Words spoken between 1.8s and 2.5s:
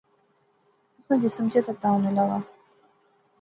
ہونے لاغآ